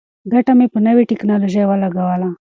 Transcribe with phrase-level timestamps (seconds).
[0.31, 2.29] ګټه مې په نوې ټیکنالوژۍ ولګوله.